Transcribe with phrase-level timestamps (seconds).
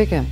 [0.00, 0.22] Sveiki.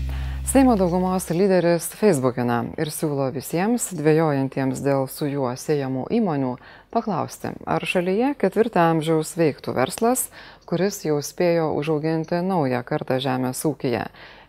[0.48, 6.55] Seimo daugumos lyderis Facebookina ir siūlo visiems dvėjojantiems dėl su juo siejamų įmonių
[6.89, 10.31] paklausti, ar šalyje ketvirtą amžiaus veiktų verslas,
[10.64, 14.07] kuris jau spėjo užauginti naują kartą žemės ūkiją,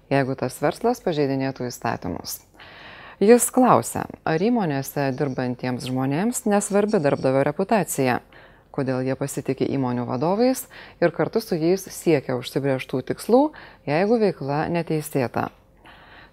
[0.08, 2.40] jeigu tas verslas pažeidinėtų įstatymus.
[3.20, 8.22] Jis klausia, ar įmonėse dirbantiems žmonėms nesvarbi darbdavio reputacija
[8.76, 10.66] kodėl jie pasitikė įmonių vadovais
[11.02, 13.41] ir kartu su jais siekia užsibrieštų tikslų,
[13.90, 15.50] jeigu veikla neteisėta.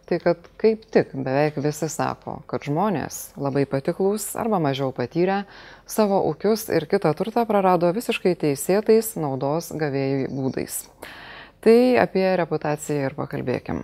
[0.06, 5.40] Tai kad kaip tik beveik visi sako, kad žmonės labai patiklus arba mažiau patyrę
[5.82, 10.84] savo ūkius ir kitą turtą prarado visiškai teisėtais naudos gavėjų būdais.
[11.58, 13.82] Tai apie reputaciją ir pakalbėkim.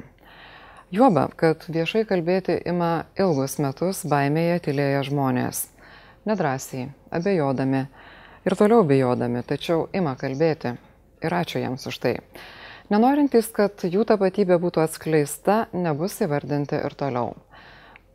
[0.95, 5.65] Juoba, kad viešai kalbėti ima ilgus metus baimėje tylėję žmonės.
[6.29, 7.87] Nedrasiai, abejodami,
[8.47, 10.77] ir toliau bijodami, tačiau ima kalbėti.
[11.23, 12.17] Ir ačiū jiems už tai.
[12.91, 17.37] Nenorintys, kad jų tapatybė būtų atskleista, nebus įvardinti ir toliau.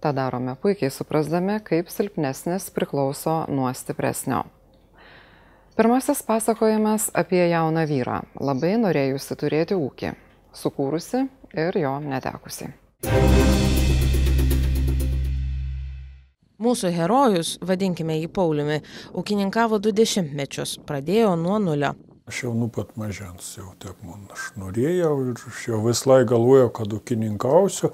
[0.03, 4.43] Ta darome puikiai suprasdami, kaip silpnesnis priklauso nuo stipresnio.
[5.77, 10.13] Pirmasis pasakojimas apie jauną vyrą, labai norėjusi turėti ūkį,
[10.57, 12.73] sukūrusi ir jo netekusi.
[16.57, 18.79] Mūsų herojus, vadinkime jį Pauliumi,
[19.13, 21.91] ūkininkavo du dešimtmečius, pradėjo nuo nulio.
[22.25, 26.25] Aš jau nuo pat mažens jau taip man aš norėjau ir aš jau vis laik
[26.31, 27.91] galvojau, kad ūkininkausiu.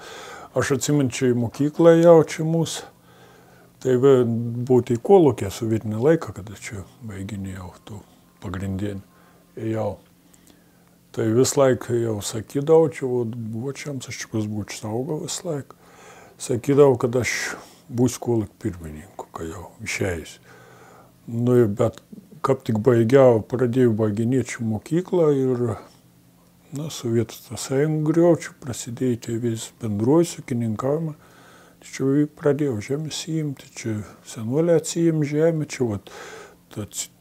[0.55, 2.87] Aš atsiminčiau į mokyklą jau čia mūsų.
[3.83, 3.97] Tai
[4.71, 7.99] būtų į kolūkį su vietinį laiką, kada čia baiginėjau tų
[8.45, 9.03] pagrindinį.
[9.73, 9.89] Jau.
[11.11, 13.11] Tai vis laik jau sakydavau, čia
[13.75, 15.75] čia, aš čia bus būčiau saugau vis laik.
[16.39, 17.35] Sakydavau, kad aš
[17.93, 20.37] būsiu kolek pirmininku, kai jau išeis.
[21.27, 22.01] Nu, bet
[22.43, 25.61] kaip tik baigiau, pradėjau baiginėčių mokyklą ir
[26.73, 31.13] na, Sovietų sąjungą griaučių, prasidėjo tie vis bendruoju sukininkavimą.
[31.83, 36.11] Čia pradėjau žemės įimti, čia senolė atsijim žemę, čia vat,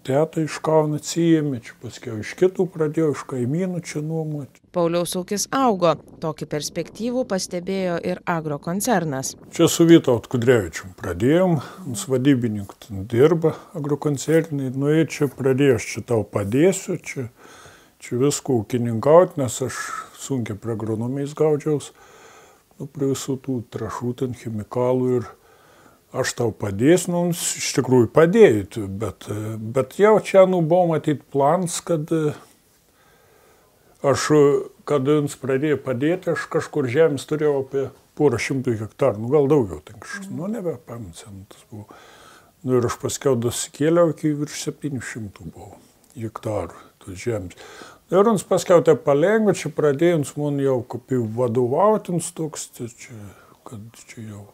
[0.06, 4.62] tetą iš Kauno atsijėmė, čia paskiau iš kitų pradėjau, iš kaimynų čia nuomoti.
[4.74, 5.94] Pauliaus ūkis augo.
[6.22, 9.34] Tokį perspektyvų pastebėjo ir agrokoncernas.
[9.54, 11.58] Čia su Vytaut Kudrevičium pradėjom,
[11.98, 17.28] su vadybininku ten dirba agrokoncernai, nu ir čia pradėjau, aš čia tau padėsiu, čia,
[18.02, 19.82] čia viską ūkininkauti, nes aš
[20.22, 21.92] sunkiai prie agronomijos gaudžiaus,
[22.78, 25.30] nu, prie visų tų trašų, ten chemikalų ir
[26.12, 29.28] aš tau padėsiu, nu, iš tikrųjų padėjai, bet,
[29.76, 32.12] bet jau čia, nu, buvo matyti plans, kad
[34.04, 34.28] aš,
[34.88, 37.86] kad jums pradėjo padėti, aš kažkur žemės turėjau apie
[38.18, 41.14] porą šimtų hektarų, nu, gal daugiau, tai kažkas, nu, nebepamenu,
[41.48, 41.88] tas buvo.
[42.62, 45.72] Nu, ir aš paskiau dasikėliau iki virš 700 buvo
[46.14, 47.56] hektarų tos žemės.
[48.12, 53.16] Ir jums paskiau tai palengva, čia pradėjo jums man jau kaip vadovauti, toks, tai čia,
[53.66, 54.44] kad čia jau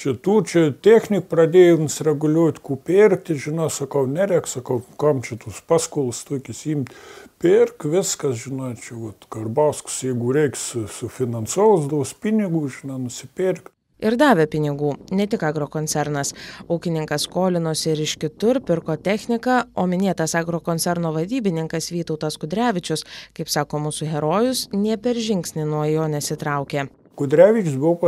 [0.00, 5.36] čia tų, čia technik pradėjo jums reguliuoti, ku pirkti, žinau, sakau, nerek, sakau, kam čia
[5.40, 6.96] tus paskolus tokius imti,
[7.42, 13.74] pirk viskas, žinau, čia, vat, Karbauskas, jeigu reiks sufinansuos, daus pinigų, žinau, nusipirkti.
[14.00, 16.30] Ir davė pinigų, ne tik agrokoncernas.
[16.72, 23.04] Ūkininkas skolinosi ir iš kitur, pirko techniką, o minėtas agrokoncerno vadybininkas Vytautas Kudrevičius,
[23.36, 26.88] kaip sako mūsų herojus, nie per žingsnį nuo jo nesitraukė.
[27.20, 27.98] Kudrevičius buvo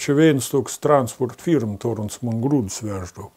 [0.00, 3.28] čia vienas toks transport firm, torons man grūdus veždavo.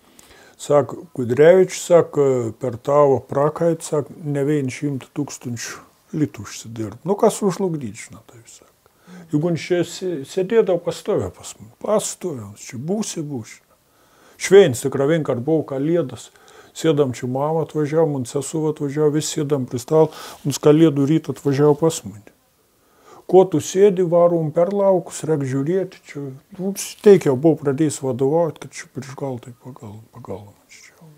[0.55, 2.27] Sako, Kudrevičius, sako,
[2.61, 5.83] per tavo prakaitą, sako, ne vien šimtų tūkstančių
[6.15, 6.95] litų užsidirb.
[7.03, 8.71] Nu, kas užlugdyti, žinot, tai sako.
[9.33, 13.59] Jeigu čia sėdėdavo pastovę pas mus, pastovę, čia būsi, būsi.
[14.39, 16.29] Šveinis tikrai vien kart buvo kalėdas.
[16.71, 20.13] Sėdam čia mamą atvažiavo, man sesuo atvažiavo, visi sėdam prie stalo,
[20.45, 22.32] mums kalėdų rytą atvažiavo pas mane
[23.29, 26.23] ko tu sėdi, varom per laukus, reik žiūrėti, čia,
[26.59, 26.73] nu,
[27.05, 30.47] teikia, buvau pradėjęs vadovauti, kad čia prieš gal tai pagal, pagal.
[30.71, 31.11] Čia.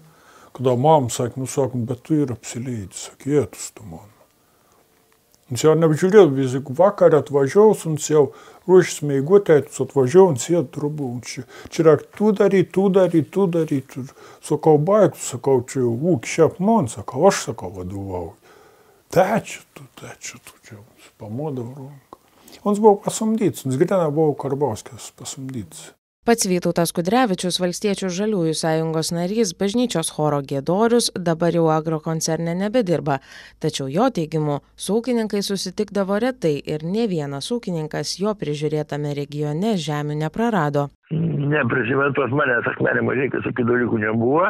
[0.55, 4.11] Kada mam sakė, nu sakom, bet tu ir apsileidai, sakė, jėtus tu man.
[5.53, 8.23] Jis jau neapžiūrėjau, vis tik vakarą atvažiavau, jis jau
[8.65, 13.45] ruošis meigutė, jis atvažiavau, jis sėdi trubu, čia, čia yra tu daryt, tu daryt, tu
[13.53, 13.93] daryt.
[14.45, 18.33] Sakau, baigtų, sakau, čia ūk, šiap man, sakau, aš sakau vadovauju.
[19.13, 20.79] Tečia tu, tečia tu, čia
[21.19, 22.23] pamodavo ranką.
[22.65, 25.91] Jis buvo pasamdytas, jis gyvena buvo Karbauskis pasamdytas.
[26.25, 33.19] Pats Vytautas Kudrevičius, Valstiečių žaliųjų sąjungos narys, bažnyčios choro gėdorius, dabar jau agrokoncerne nebedirba.
[33.61, 40.17] Tačiau jo teigimu, su ūkininkai susitikdavo retai ir ne vienas ūkininkas jo prižiūrėtame regione žemių
[40.23, 40.87] neprarado.
[41.13, 44.49] Neprisimenu, pas manęs akmenė mažai, kad tokių dalykų nebuvo.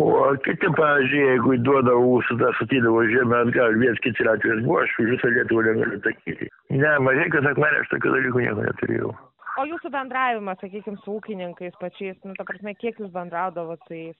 [0.00, 5.32] O kiti, pavyzdžiui, jeigu duodavo ūsų, statydavo žemę atgal, vienas kitas atvejis buvo, aš visą
[5.34, 6.48] Lietuvą negaliu sakyti.
[6.72, 9.12] Ne, mažai, kas akmenė, aš tokių dalykų nieko neturėjau.
[9.60, 14.16] O jūsų bendravimas, sakykime, su ūkininkais pačiais, nu, ta prasme, kiek jūs bendraudavo su jais?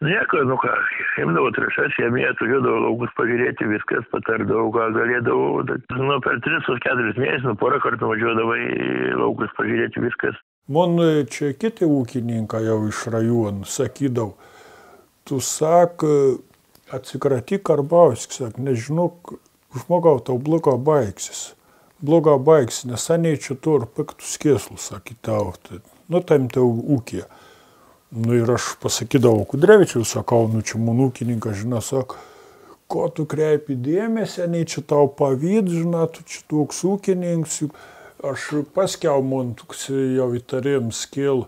[0.00, 0.74] Nieko, nu ką,
[1.20, 5.76] imdavau trašas, jėmė, atvažiuodavau laukus pažiūrėti, viskas, patardavau, ką galėdavau.
[6.00, 10.40] Nu, per 3-4 mėnesius, nu, porą kartų važiuodavau į laukus pažiūrėti, viskas.
[10.70, 14.36] Man čia kiti ūkininkai jau iš rajonų sakydavo,
[15.26, 16.04] tu sak,
[16.94, 19.08] atsikratyk Karbauskis, sak, nežinau,
[19.74, 21.56] žmogau, tau bloga baigsis.
[22.00, 27.26] Bloga baigsis, nes seniai čia tu ir piktus kėslus, sakytau, tai, nu, tam tau ūkija.
[28.14, 32.18] Nu ir aš pasakydavau Kudrevičiui, sakau, nu čia mūsų ūkininkas, žinai, sako,
[32.90, 37.60] ko tu kreipi dėmesį, nei čia tau pavyd, žinai, tu čia toks ūkininkas,
[38.22, 39.22] aš paskiau
[39.56, 41.46] toks jau įtarėm skėl,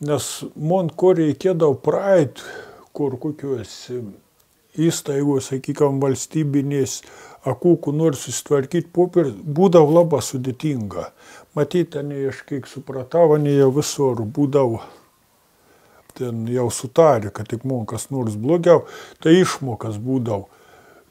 [0.00, 0.26] nes
[0.56, 2.42] man ko reikėdavo praeit,
[2.92, 4.02] kur kokiuose
[4.76, 7.00] įstaigos, sakykime, valstybinės,
[7.48, 11.10] akūkų nori susitvarkyti popierį, būdavo labai sudėtinga.
[11.56, 14.82] Matyti, ne aš kiek supratau, ne jau visur būdavo
[16.20, 18.84] ten jau sutarė, kad tik mums kas nors blogiau,
[19.22, 20.50] tai išmokas būdavo.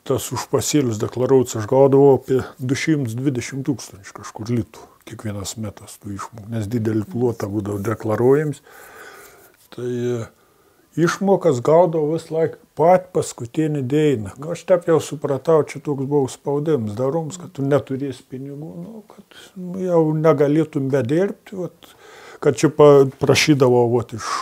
[0.06, 6.50] Tas už pasėlius deklaruotas aš gaudavau apie 220 tūkstančių kažkur litų kiekvienas metas tų išmokų,
[6.54, 8.62] nes didelį plotą būdavo deklaruojams.
[9.76, 10.22] Tai e,
[11.00, 14.36] išmokas gaudavau vis laik pat paskutinį dėiną.
[14.40, 19.04] Nu, aš taip jau supratau, čia toks buvo spaudimas daroms, kad tu neturėsi pinigų, nu,
[19.12, 21.94] kad nu, jau negalėtum bedirbti, vat,
[22.40, 24.34] kad čia prašydavo vat, iš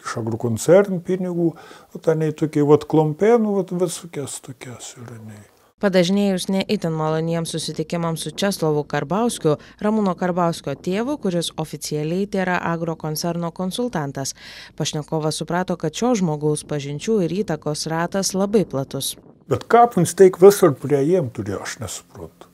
[0.00, 1.52] iš agrokoncernų pinigų,
[1.94, 5.18] o ten tokie vat klompėnų, vat visokias tokias yra.
[5.26, 5.59] Nei.
[5.80, 14.34] Padažnėjus neįtin maloniems susitikimams su Česlovu Karbauskiu, Ramūno Karbauskio tėvu, kuris oficialiai yra agrokoncerno konsultantas,
[14.76, 19.14] pašnekovas suprato, kad šio žmogaus pažinčių ir įtakos ratas labai platus.
[19.48, 22.52] Bet ką mums teik visur prie jiem turėjo, aš nesuprantu.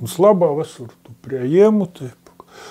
[0.00, 0.88] Mums labai visur
[1.20, 2.16] prie jiem, taip.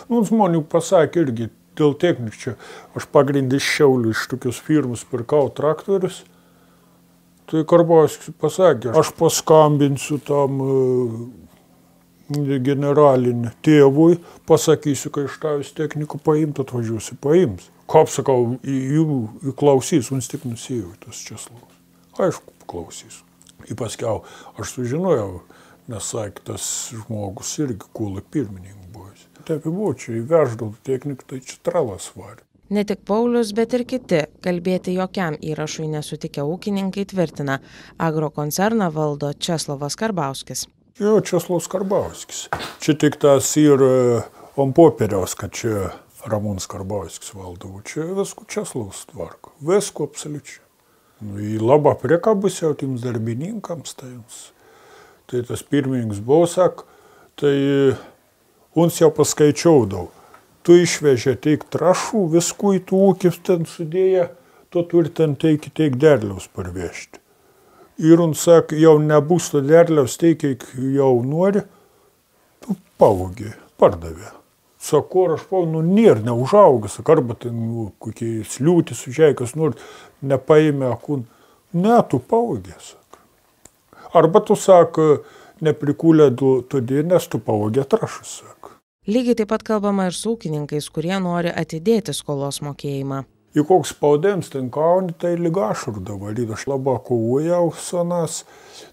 [0.09, 2.57] Nu, žmonių pasakė irgi, dėl technikų čia
[2.97, 6.23] aš pagrindį Šiaulių, iš tokios firmos pirkau traktorius.
[7.49, 10.67] Tai Karbauskis pasakė, aš paskambinsiu tam e,
[12.63, 17.67] generalinį tėvui, pasakysiu, kai iš tavęs technikų paimt, atvažiuosi paims.
[17.91, 19.05] Ką sakau, jų
[19.51, 21.81] įklausys, mums tik nusijau tas Česlavas.
[22.21, 23.23] Aišku, klausys.
[23.67, 24.21] Į paskiau
[24.61, 25.41] aš sužinojau,
[25.91, 28.81] nes sakė, tas žmogus irgi kulak pirmininkas
[29.45, 32.43] taip buvo, čia įveždavo techniką, tai čia tralas varė.
[32.71, 37.57] Ne tik Paulius, bet ir kiti, kalbėti jokiam įrašui nesutikę ūkininkai tvirtina,
[38.00, 40.69] agrokoncerną valdo Česlovas Karbauskis.
[41.01, 42.45] Jo, Česlovas Karbauskis.
[42.79, 43.83] Čia tik tas ir
[44.56, 45.89] on popieriaus, kad čia
[46.31, 47.81] Ramūnas Karbauskis valdavo.
[47.83, 49.51] Čia visko Česlovas tvarko.
[49.67, 50.63] Visko absoliučiai.
[51.27, 54.00] Nu, į labą priekabus jau tiems darbininkams.
[54.00, 54.13] Tai,
[55.27, 56.85] tai tas pirmininkas buvo, sak,
[57.35, 57.53] tai
[58.79, 60.20] uns jau paskaičiaudavo.
[60.61, 64.27] Tu išvežė teik trašų, viskų į tų ūkis ten sudėję,
[64.69, 67.17] tu turi ten teik, teik derliaus parvežti.
[68.01, 70.45] Ir uns sak, jau nebus to derliaus, teik,
[70.95, 71.65] jau nori,
[72.62, 74.31] tu pavogė, pardavė.
[74.81, 79.77] Sako, aš pau, nu, nėra neužaugas, arba ten nu, kokie sliūtis, užėjas, nors
[80.25, 81.27] nepaėmė akun.
[81.77, 83.21] Ne, tu pavogė, sak.
[84.17, 84.97] Arba tu sak,
[85.62, 88.61] neprikūlė todėl, nes tu pavogė trašus, sak.
[89.10, 93.24] Lygiai taip pat kalbama ir su ūkininkais, kurie nori atidėti skolos mokėjimą.
[93.58, 98.43] Juk koks spaudėms ten kauni, tai lyga ašurdavo, ir aš labai kovojau senas,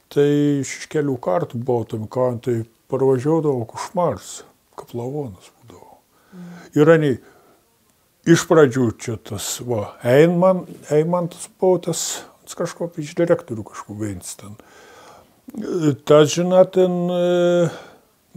[0.08, 0.24] tai
[0.62, 2.56] iš kelių kartų buvau tam kauni, tai
[2.88, 4.32] parvažiuodavo košmars,
[4.80, 6.00] kaplavonas būdavo.
[6.32, 6.58] Mm.
[6.80, 7.14] Ir ani,
[8.32, 12.22] iš pradžių čia tas, va, Einman, Einmantas buvo tas,
[12.56, 14.56] kažko iš direktorių kažko veins ten.
[16.08, 17.68] Tas, žinot, ten e,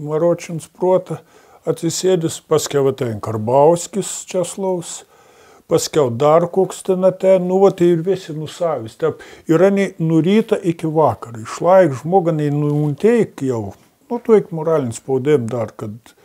[0.04, 1.24] Maročins protą
[1.68, 5.02] atsisėdęs, paskiau ten Karbauskis Česlaus,
[5.72, 8.98] paskiau dar koks ten ten, nu, va, tai ir visi nusavis.
[9.00, 13.74] Taip, yra nei nuryta iki vakaro, išlaik žmogą, nei nuunteik jau,
[14.10, 16.16] nu, tu eik moralinis spaudėm dar, kad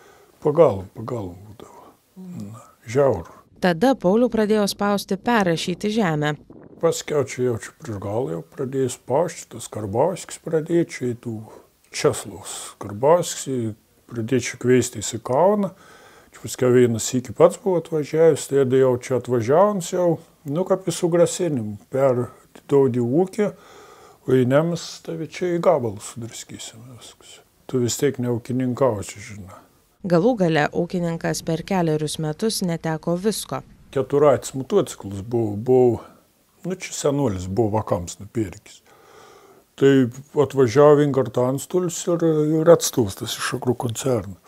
[0.45, 1.87] pagalom, pagalom būdavo.
[2.17, 3.33] Na, žiauru.
[3.61, 6.35] Tada Paulių pradėjo spausti perrašyti žemę.
[6.77, 11.37] Paskiau čia jau čia prieš galą jau pradėjo spausti, tas Karbauskis pradėjo čia į tų
[11.97, 12.77] Česlaus.
[12.83, 13.47] Karbauskis
[14.11, 15.73] pradėčiau kveistis į Kauną.
[16.35, 20.09] Čia paskui vienas iki pats buvo atvažiavęs, tai jau čia atvažiavant jau,
[20.45, 22.27] nu kaip į sugrasinimu, per
[22.71, 23.47] daudį ūkį,
[24.27, 27.39] o į nemis tave čia į gabalą sudraskysim viskas.
[27.67, 29.63] Tu vis tiek neūkininkauči, žinai.
[30.07, 33.65] Galų gale ūkininkas per keliarius metus neteko visko.
[33.97, 36.05] Keturats motociklas buvo, buvo
[36.67, 38.81] Nu, čia senuolis buvo vakams nupirkis.
[39.77, 39.93] Tai
[40.41, 42.23] atvažiavo vienkartą antstolis ir,
[42.63, 44.39] ir atstūstas iš agrų koncerną.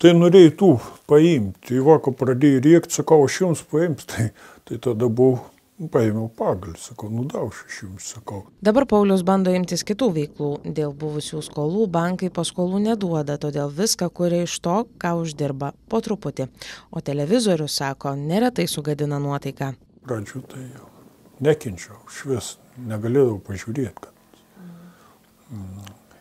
[0.00, 0.72] Tai norėjau
[1.10, 4.26] paimti, į vaką pradėjau rėkti, sakau, aš jums paimsiu, tai,
[4.66, 5.38] tai tada buvau
[5.92, 8.40] paėmiau pagalį, sakau, nudaušiu iš jums, sakau.
[8.64, 10.50] Dabar Paulius bando imtis kitų veiklų.
[10.76, 16.50] Dėl buvusių skolų bankai paskolų neduoda, todėl viską kuria iš to, ką uždirba, po truputį.
[16.90, 19.72] O televizorius, sako, neretai sugadina nuotaiką.
[20.08, 20.88] Pradžių tai jau
[21.44, 22.56] nekenčiau, švis,
[22.88, 24.19] negalėjau pažiūrėti, kad.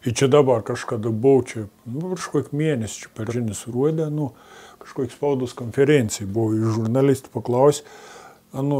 [0.05, 4.31] Ir čia dabar kažkada buvau čia, nu, kažkokį mėnesį čia per žinis ruodę, nu,
[4.79, 7.83] kažkokį spaudos konferencijai buvau, iš žurnalistų paklausė,
[8.55, 8.79] nu,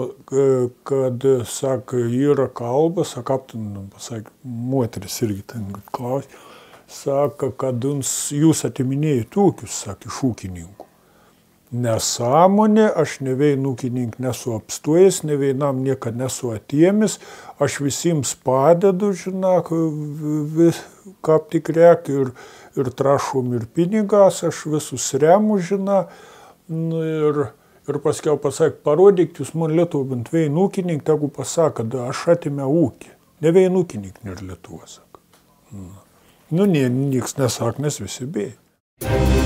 [0.89, 6.31] kad, sako, yra kalba, sako, nu, pasakė, moteris irgi ten klausė,
[6.89, 10.88] sako, kad jūs atiminėjai ūkius, sakė, iš ūkininkų
[11.71, 17.19] nesąmonė, aš ne vienu ūkininkų nesu apstojęs, ne vienam niekada nesu atėmis,
[17.61, 19.69] aš visiems padedu, žinok,
[21.25, 22.33] ką tik rek ir,
[22.79, 26.13] ir trašom ir pinigas, aš visus remu, žinok,
[26.73, 27.41] nu, ir,
[27.89, 32.65] ir paskiau pasak, parodyk, jūs man Lietuvą bent vienu ūkininką, tegu pasako, kad aš atėmė
[32.65, 33.13] ūkį.
[33.45, 35.21] Ne vienu ūkininką ir Lietuvą, sako.
[35.69, 35.91] Nu,
[36.49, 39.38] nu nie, nieks nesak, nes visi bėga.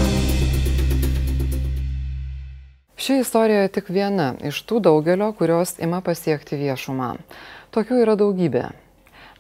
[3.03, 7.19] Ši istorija tik viena iš tų daugelio, kurios ima pasiekti viešumą.
[7.75, 8.71] Tokių yra daugybė.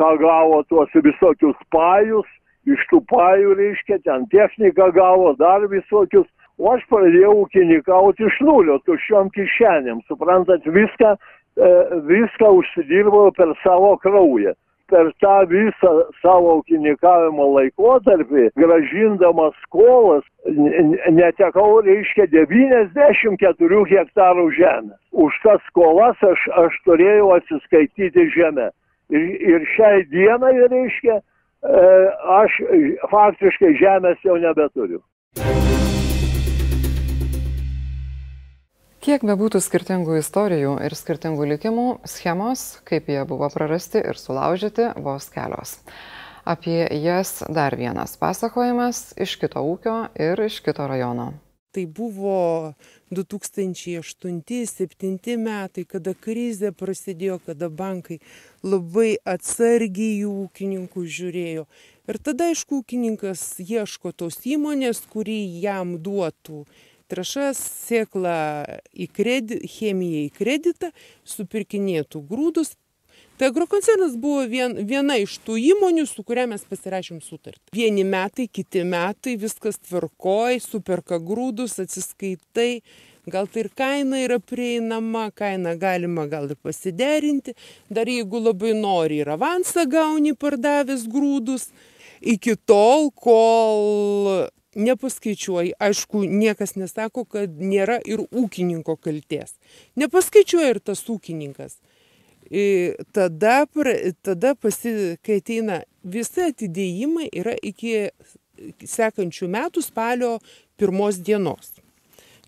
[0.00, 2.26] ką gavo tuos visokius pajus,
[2.66, 6.26] iš tų pajų reiškia, ten techniką gavo, dar visokius,
[6.58, 11.72] o aš pradėjau ūkininkauti iš nulio, tuščiom kišenėm, suprantat, viską, e,
[12.10, 14.56] viską užsidirbau per savo kraują
[14.90, 20.24] per tą visą savo ūkininkavimo laikotarpį, gražindamas skolas,
[21.18, 24.98] netekau, reiškia, 94 hektarų žemės.
[25.12, 28.70] Už tas skolas aš, aš turėjau atsiskaityti žemę.
[29.14, 31.88] Ir, ir šiai dienai, reiškia, e,
[32.40, 32.60] aš
[33.12, 35.02] faktiškai žemės jau nebeturiu.
[39.06, 45.30] Kiek bebūtų skirtingų istorijų ir skirtingų likimų, schemos, kaip jie buvo prarasti ir sulaužyti, vos
[45.30, 45.78] kelios.
[46.42, 51.38] Apie jas dar vienas pasakojimas iš kito ūkio ir iš kito rajono.
[51.70, 52.74] Tai buvo
[53.14, 58.18] 2008-2007 metai, kada krizė prasidėjo, kada bankai
[58.66, 61.70] labai atsargiai jų ūkininkų žiūrėjo.
[62.10, 66.66] Ir tada, aišku, ūkininkas ieško tos įmonės, kuri jam duotų
[67.10, 68.38] trąšas, sėklą
[68.92, 70.90] į kreditą, chemiją į kreditą,
[71.36, 72.74] supirkinėtų grūdus.
[73.36, 77.68] Tai agrokoncernas buvo vien, viena iš tų įmonių, su kuria mes pasirašėm sutartį.
[77.76, 82.80] Vieni metai, kiti metai, viskas tvarkoj, superka grūdus, atsiskaitai,
[83.28, 87.52] gal tai ir kaina yra prieinama, kaina galima gal ir pasiderinti,
[87.92, 91.68] dar jeigu labai nori ir avansą gauni pardavęs grūdus,
[92.24, 94.46] iki tol, kol
[94.76, 95.74] nepaskaičiuoji.
[95.80, 99.56] Aišku niekas nesako kad nėra ir ūkininko kaltės.
[99.96, 101.78] Nepaskaičiuoja ir tas ūkininkas.
[102.46, 103.64] Ir tada,
[104.22, 108.12] tada pasi, kai ateina visi atidėjimai yra iki
[108.86, 110.36] sekančių metų spalio
[110.78, 111.74] pirmos dienos.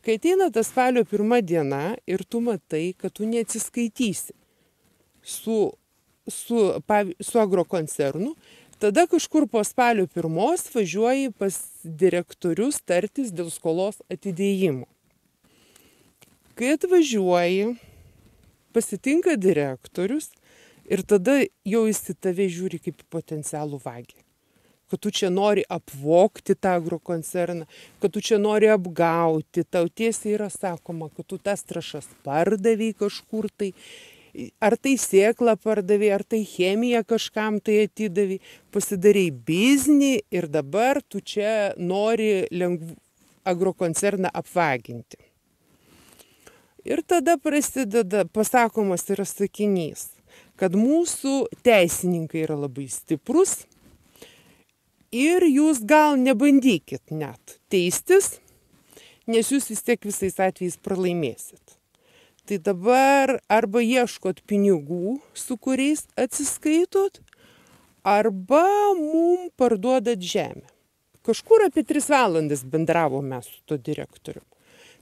[0.04, 4.32] Kai ateina ta spalio pirma diena ir tu matai, kad tu neatsiskaitysi
[5.20, 5.58] su,
[6.30, 6.62] su,
[7.20, 8.32] su agrokoncernu,
[8.78, 14.86] tada kažkur po spalio pirmos važiuoji pas direktorius tartis dėl skolos atidėjimo.
[16.58, 17.76] Kai atvažiuoji,
[18.74, 20.30] pasitinka direktorius
[20.90, 24.18] ir tada jau jis į tave žiūri kaip potencialų vagį.
[24.88, 27.66] Kad tu čia nori apvokti tą agrokoncerną,
[28.00, 33.50] kad tu čia nori apgauti, tau tiesiai yra sakoma, kad tu tas trašas pardaviai kažkur
[33.52, 33.74] tai,
[34.60, 38.38] ar tai sėklą pardavai, ar tai chemiją kažkam tai atidavai,
[38.74, 42.94] pasidarai biznį ir dabar tu čia nori lengv...
[43.48, 45.20] agrokoncerną apvaginti.
[46.88, 50.08] Ir tada prasideda, pasakomas yra sakinys,
[50.56, 53.64] kad mūsų teisininkai yra labai stiprus
[55.12, 58.38] ir jūs gal nebandykit net teistis,
[59.28, 61.67] nes jūs vis tiek visais atvejais pralaimėsit.
[62.48, 67.20] Tai dabar arba ieškot pinigų, su kuriais atsiskaitot,
[68.00, 68.64] arba
[68.96, 70.64] mum parduodat žemę.
[71.28, 74.40] Kažkur apie tris valandas bendravome su to direktoriu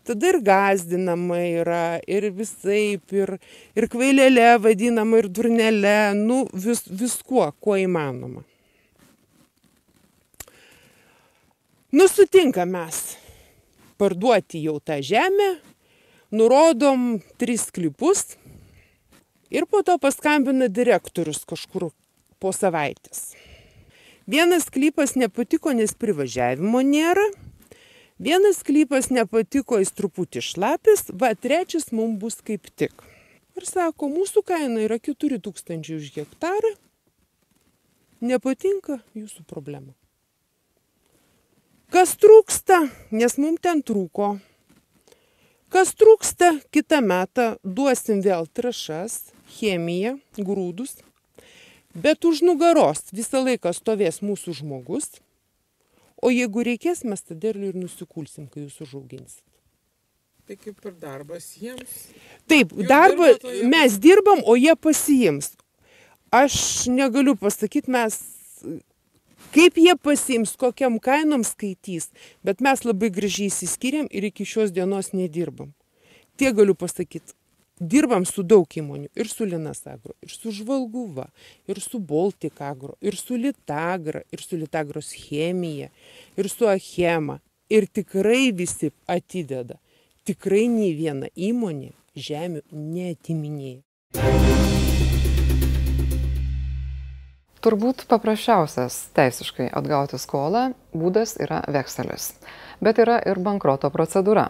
[0.07, 3.33] tada ir gazdinama yra ir visaip ir
[3.77, 6.15] ir kvailele vadinama ir durnele.
[6.15, 8.45] Nu vis viskuo kuo įmanoma.
[11.93, 13.17] Nu sutinkam mes
[13.99, 15.57] parduoti jau tą žemę
[16.37, 17.09] nurodom
[17.41, 18.37] tris sklypus
[19.51, 21.91] ir po to paskambina direktorius kažkur
[22.43, 23.33] po savaitės
[24.27, 27.27] vienas sklypas nepatiko nes privažiavimo nėra
[28.19, 32.95] Vienas sklypas nepatiko, jis truputį šlapis, va trečias mums bus kaip tik.
[33.57, 36.73] Ir sako, mūsų kaina yra 4000 už hektarą.
[38.25, 39.93] Nepatinka jūsų problema.
[41.93, 44.39] Kas trūksta, nes mums ten trūko.
[45.73, 50.99] Kas trūksta, kitą metą duosim vėl trašas, chemiją, grūdus.
[51.97, 55.17] Bet už nugaros visą laiką stovės mūsų žmogus
[56.25, 59.43] O jeigu reikės, mes tą derlių ir nusikulsim, kai jūs užauginsit.
[60.47, 61.95] Tai kaip ir darbas jiems.
[62.49, 63.33] Taip, darbą
[63.67, 65.53] mes dirbam, o jie pasiims.
[66.35, 68.17] Aš negaliu pasakyti, mes
[69.55, 72.11] kaip jie pasiims, kokiam kainom skaitys,
[72.47, 75.73] bet mes labai gražiai įsiskiriam ir iki šios dienos nedirbam.
[76.37, 77.35] Tie galiu pasakyti,
[77.81, 81.29] dirbam su daug įmonių ir su linas agro ir su žvalguva
[81.69, 85.91] ir su boltik agro ir su litagra ir su litagros chemija
[86.37, 87.41] ir su achema.
[87.69, 89.81] Ir tikrai visi atideda.
[90.23, 94.46] Tikrai nei viena įmonė žemių neatiminėja
[97.67, 102.29] Turbūt paprasčiausias teisiškai atgauti skolą būdas yra vekselis,
[102.79, 104.45] bet yra ir bankroto procedūra.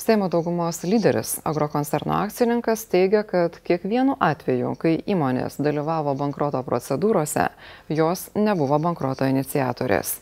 [0.00, 7.50] Seimo daugumos lyderis agrokoncerno akcininkas teigia kad kiekvienu atveju kai įmonės dalyvavo bankroto procedūrose
[7.92, 10.14] jos nebuvo bankroto iniciatorės.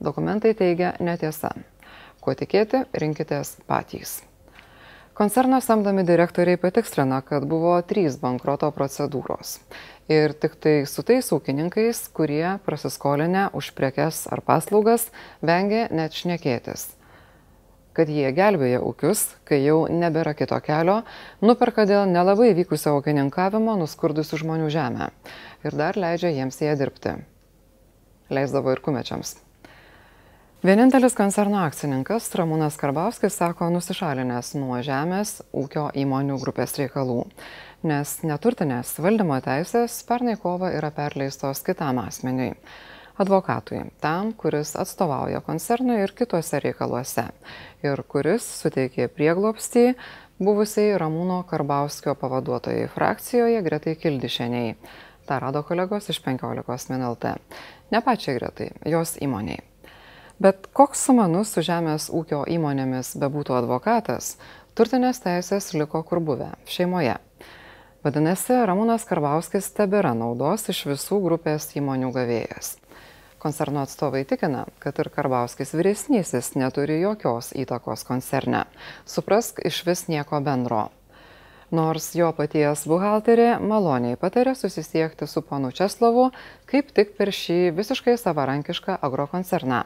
[0.00, 1.52] Dokumentai teigia netiesa.
[2.24, 4.22] Kuo tikėti rinkitės patys.
[5.18, 9.58] Koncerno samdomi direktoriai patikslina kad buvo trys bankroto procedūros
[10.08, 15.10] ir tiktai su tais ūkininkais kurie prasiskolinę už prekes ar paslaugas
[15.44, 16.94] vengė net šnekėtis
[17.98, 21.00] kad jie gelbėja ūkius, kai jau nebėra kito kelio,
[21.42, 25.10] nuperka dėl nelabai vykusio ūkininkavimo nuskurdusių žmonių žemę
[25.66, 27.16] ir dar leidžia jiems ją dirbti.
[28.30, 29.34] Leisdavo ir kumečiams.
[30.58, 37.20] Vienintelis koncerno akcininkas Ramūnas Karbauskis sako nusišalinęs nuo žemės ūkio įmonių grupės reikalų,
[37.86, 42.56] nes neturtinės valdymo teisės pernai kovą yra perleistos kitam asmeniui
[43.22, 47.28] advokatui tam kuris atstovauja koncernui ir kituose reikaluose
[47.86, 49.86] ir kuris suteikė prieglobstį
[50.42, 54.74] buvusiai ramūno karbauskio pavaduotojai frakcijoje gretai kildišienei
[55.30, 57.36] tą rado kolegos iš penkiolikos min lt
[57.94, 59.67] ne pačiai gretai jos įmonei
[60.38, 64.36] bet koks sumanus su žemės ūkio įmonėmis bebūtų advokatas
[64.78, 67.16] turtinės teisės liko kur buvę šeimoje.
[68.06, 72.76] Vadinasi ramūnas karbauskis tebėra naudos iš visų grupės įmonių gavėjas.
[73.42, 78.64] Koncerno atstovai tikina kad ir karbauskis vyresnysis neturi jokios įtakos koncerne.
[79.06, 80.88] Suprask išvis nieko bendro.
[81.74, 86.30] Nors jo paties buhalterė maloniai pataria susisiekti su ponu česlovu
[86.70, 89.82] kaip tik per šį visiškai savarankišką agrokoncerną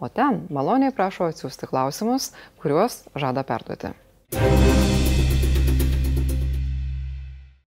[0.00, 3.94] o ten maloniai prašo atsiųsti klausimus kuriuos žada perduoti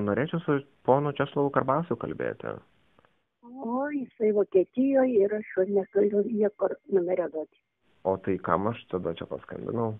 [0.07, 2.55] norėčiau su ponu Česlovu Karbausiu kalbėti.
[3.67, 7.59] O jisai Vokietijoje ir aš jo negaliu niekur numerio duoti.
[8.07, 9.95] O tai kam aš tada čia paskambinau?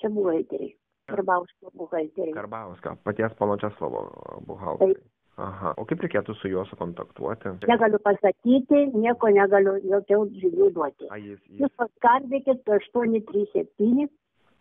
[0.00, 0.72] Čia buhalteriai.
[1.10, 2.34] Karbauskio buhalteriai.
[2.34, 4.06] Karbauskio, paties pono Česlovo
[4.46, 5.02] buhalteriai.
[5.36, 7.50] Aha, o kaip reikėtų su juo sukontaktuoti?
[7.68, 11.10] Negaliu pasakyti, nieko negaliu, jokių žinių duoti.
[11.12, 14.08] A, jis, Jūs jis paskambinkit 837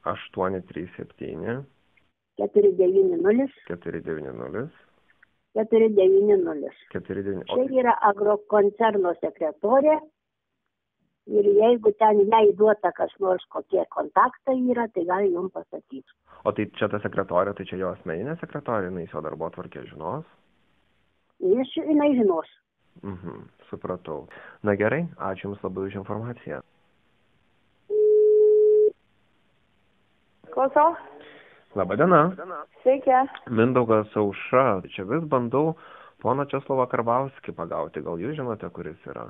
[0.05, 1.63] 837
[2.35, 4.67] 490 490
[5.55, 6.75] 490.
[6.91, 7.47] 49.
[7.47, 9.95] Čia yra agrokoncerno sekretorė.
[11.31, 16.05] Ir jeigu ten jai duota kas nors kokie kontaktai yra, tai gali jums pasakyti.
[16.45, 20.27] O tai čia ta sekretorė, tai čia jo asmeninė sekretorė, jinai jo darbo tvarkė žinos?
[21.39, 22.47] Jis jinai žinos.
[23.03, 24.27] Mhm, supratau.
[24.63, 26.61] Na gerai, ačiū Jums labai už informaciją.
[30.55, 30.95] Klausau.
[31.75, 32.31] Labadiena.
[32.83, 33.11] Sveiki.
[33.51, 34.81] Mindaugas Aušra.
[34.95, 35.75] Čia vis bandau
[36.23, 37.99] poną Česlovą Karbauskį pagauti.
[38.05, 39.27] Gal jūs žinote, kuris yra?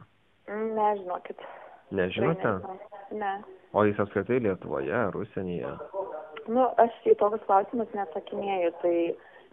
[0.47, 1.41] Nežinokit.
[1.89, 2.53] Nežinote?
[3.17, 3.33] Ne.
[3.73, 5.73] O jis apskritai Lietuvoje ar užsienyje?
[6.45, 8.95] Nu, aš į tokius klausimus neatsakinėju, tai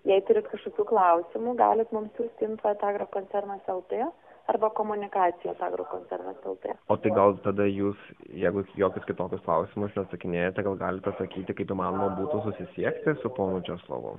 [0.09, 4.05] jei turit kažkokių klausimų, galit mums siūsti info agrokoncernas LT
[4.51, 6.77] arba komunikacijos agrokoncernas LT.
[6.91, 7.99] O tai gal tada jūs,
[8.35, 14.17] jeigu jokius kitokius klausimus neatsakinėjate, gal galite pasakyti, kaip įmanoma būtų susisiekti su ponu Česlovu?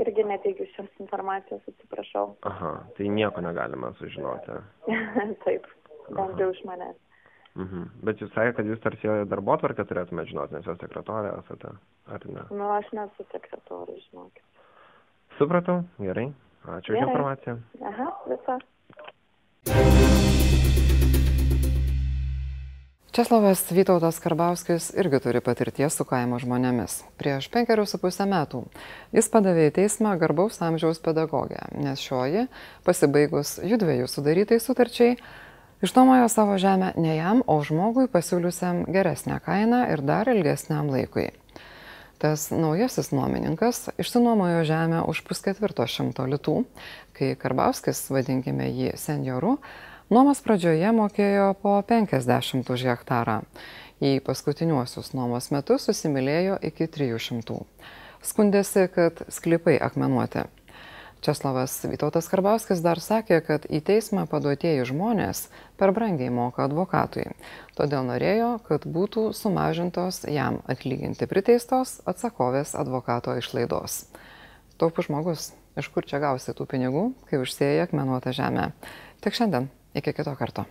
[0.00, 2.26] Irgi neteikiu šios informacijos, atsiprašau.
[2.46, 4.58] Aha, tai nieko negalime sužinoti.
[5.44, 5.66] Taip,
[6.10, 6.98] bent jau iš manęs.
[7.58, 7.88] Mhm.
[8.06, 11.72] Bet jūs sakėte, kad jūs tarsi jo darbo tvarkę turėtumėte žinoti, nes jos sekretorė esate,
[12.14, 12.46] ar ne?
[12.54, 14.44] Nu, aš nesu sekretorius, žinokit.
[15.40, 16.34] Supratau, gerai.
[16.68, 17.54] Ačiū už informaciją.
[17.80, 18.58] Aha, visą.
[23.10, 26.98] Česlovas Vytautas Karbauskis irgi turi patirties su kaimo žmonėmis.
[27.16, 28.66] Prieš penkerius su pusę metų
[29.16, 32.44] jis padavė į teismą garbaus amžiaus pedagogę, nes šioji,
[32.84, 35.16] pasibaigus jų dviejų sudarytai sutarčiai,
[35.80, 41.30] išnuomojo savo žemę ne jam, o žmogui pasiūliusiam geresnę kainą ir dar ilgesniam laikui.
[42.20, 46.58] Tas naujasis nuomininkas išsinuomojo žemę už pusketvirto šimto litų,
[47.16, 49.54] kai Karbauskis, vadinkime jį senjoru,
[50.12, 53.38] nuomos pradžioje mokėjo po 50 už hektarą.
[54.04, 57.56] Į paskutiniuosius nuomos metus susimilėjo iki 300.
[58.20, 60.44] Skundėsi, kad sklypai akmenuoti.
[61.20, 67.26] Česlavas Vytautas Karbauskis dar sakė, kad į teismą paduotieji žmonės per brangiai moka advokatui.
[67.76, 74.06] Todėl norėjo, kad būtų sumažintos jam atlyginti priteistos atsakovės advokato išlaidos.
[74.80, 78.70] Taupus žmogus, iš kur čia gausi tų pinigų, kai užsėjai akmenuotą žemę.
[79.20, 80.64] Tik šiandien, iki kito karto.